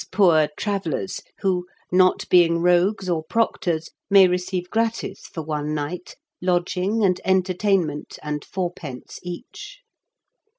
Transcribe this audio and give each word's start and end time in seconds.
67 0.01 0.17
poor 0.17 0.47
travellers 0.57 1.21
who, 1.41 1.67
not 1.91 2.27
being 2.29 2.57
rogues 2.59 3.07
or 3.07 3.23
proc 3.23 3.61
tors, 3.61 3.91
may 4.09 4.27
receive 4.27 4.67
gratis 4.71 5.27
for 5.27 5.43
one 5.43 5.75
night 5.75 6.15
lodging 6.41 7.03
and 7.05 7.21
entertainment 7.23 8.17
and 8.23 8.43
fourpence 8.43 9.19
each." 9.21 9.81